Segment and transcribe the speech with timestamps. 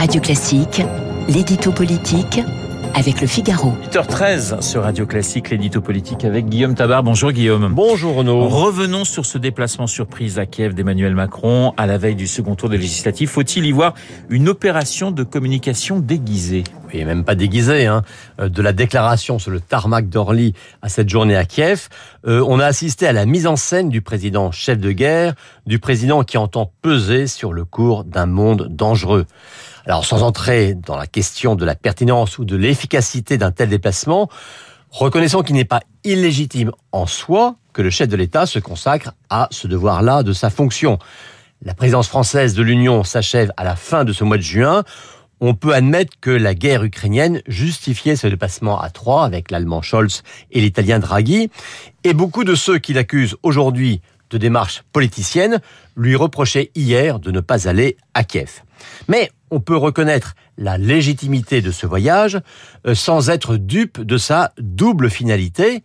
[0.00, 0.80] Radio Classique,
[1.28, 2.40] l'édito politique
[2.94, 3.74] avec le Figaro.
[3.92, 7.02] 8h13 sur Radio Classique, l'édito politique avec Guillaume Tabar.
[7.02, 7.70] Bonjour Guillaume.
[7.74, 8.48] Bonjour Renaud.
[8.48, 12.70] Revenons sur ce déplacement surprise à Kiev d'Emmanuel Macron à la veille du second tour
[12.70, 13.28] des législatives.
[13.28, 13.92] Faut-il y voir
[14.30, 16.64] une opération de communication déguisée?
[16.92, 17.86] Oui, même pas déguisée.
[17.86, 18.02] Hein.
[18.40, 21.88] Euh, de la déclaration sur le tarmac d'Orly à cette journée à Kiev,
[22.26, 25.34] euh, on a assisté à la mise en scène du président chef de guerre,
[25.66, 29.26] du président qui entend peser sur le cours d'un monde dangereux.
[29.86, 34.28] Alors sans entrer dans la question de la pertinence ou de l'efficacité d'un tel déplacement,
[34.90, 39.48] reconnaissons qu'il n'est pas illégitime en soi que le chef de l'État se consacre à
[39.50, 40.98] ce devoir-là de sa fonction.
[41.62, 44.82] La présidence française de l'Union s'achève à la fin de ce mois de juin.
[45.40, 50.22] On peut admettre que la guerre ukrainienne justifiait ce déplacement à trois avec l'allemand Scholz
[50.50, 51.50] et l'italien Draghi.
[52.04, 55.60] Et beaucoup de ceux qui l'accusent aujourd'hui de démarche politicienne
[55.96, 58.62] lui reprochaient hier de ne pas aller à Kiev.
[59.08, 62.38] Mais on peut reconnaître la légitimité de ce voyage
[62.86, 65.82] euh, sans être dupe de sa double finalité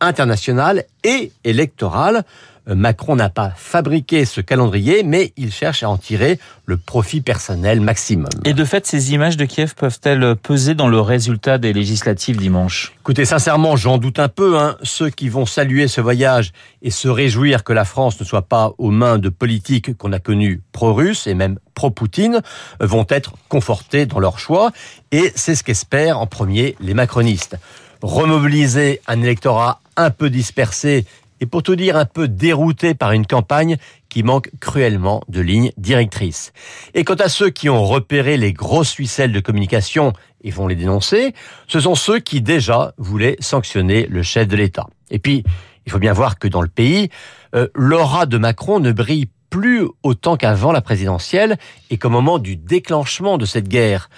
[0.00, 2.24] internationale et électorale.
[2.66, 7.80] Macron n'a pas fabriqué ce calendrier, mais il cherche à en tirer le profit personnel
[7.80, 8.30] maximum.
[8.44, 12.92] Et de fait, ces images de Kiev peuvent-elles peser dans le résultat des législatives dimanche?
[13.00, 14.58] Écoutez, sincèrement, j'en doute un peu.
[14.58, 14.76] Hein.
[14.82, 16.52] Ceux qui vont saluer ce voyage
[16.82, 20.20] et se réjouir que la France ne soit pas aux mains de politiques qu'on a
[20.20, 22.42] connus pro-russes et même pro-Poutine
[22.80, 24.70] vont être confortés dans leur choix.
[25.10, 27.56] Et c'est ce qu'espèrent en premier les macronistes.
[28.02, 31.06] Remobiliser un électorat un peu dispersé
[31.42, 33.76] et pour tout dire un peu dérouté par une campagne
[34.08, 36.52] qui manque cruellement de lignes directrices.
[36.94, 40.12] Et quant à ceux qui ont repéré les grosses ficelles de communication
[40.44, 41.34] et vont les dénoncer,
[41.66, 44.86] ce sont ceux qui déjà voulaient sanctionner le chef de l'État.
[45.10, 45.42] Et puis,
[45.84, 47.08] il faut bien voir que dans le pays,
[47.56, 51.58] euh, l'aura de Macron ne brille plus autant qu'avant la présidentielle
[51.90, 54.10] et qu'au moment du déclenchement de cette guerre.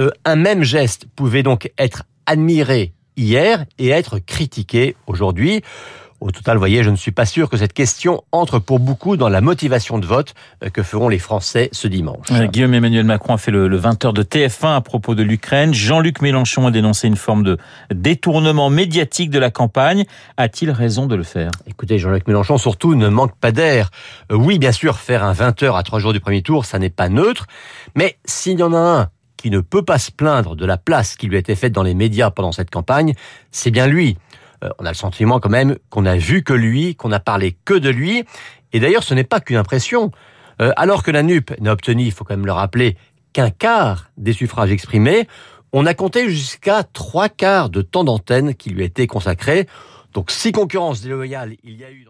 [0.00, 5.62] Euh, un même geste pouvait donc être admiré hier et être critiqué aujourd'hui.
[6.22, 9.16] Au total, vous voyez, je ne suis pas sûr que cette question entre pour beaucoup
[9.16, 12.30] dans la motivation de vote euh, que feront les Français ce dimanche.
[12.30, 15.74] Guillaume Emmanuel Macron a fait le, 20h de TF1 à propos de l'Ukraine.
[15.74, 17.58] Jean-Luc Mélenchon a dénoncé une forme de
[17.92, 20.04] détournement médiatique de la campagne.
[20.36, 21.50] A-t-il raison de le faire?
[21.66, 23.90] Écoutez, Jean-Luc Mélenchon surtout ne manque pas d'air.
[24.30, 26.88] Euh, oui, bien sûr, faire un 20h à trois jours du premier tour, ça n'est
[26.88, 27.48] pas neutre.
[27.96, 29.08] Mais s'il y en a un
[29.38, 31.82] qui ne peut pas se plaindre de la place qui lui a été faite dans
[31.82, 33.14] les médias pendant cette campagne,
[33.50, 34.16] c'est bien lui.
[34.62, 37.56] Euh, on a le sentiment quand même qu'on a vu que lui, qu'on a parlé
[37.64, 38.24] que de lui.
[38.72, 40.10] Et d'ailleurs, ce n'est pas qu'une impression.
[40.60, 42.96] Euh, alors que la NUP n'a obtenu, il faut quand même le rappeler,
[43.32, 45.26] qu'un quart des suffrages exprimés,
[45.72, 49.66] on a compté jusqu'à trois quarts de temps d'antenne qui lui a été consacré.
[50.12, 52.04] Donc si concurrence déloyale il y a eu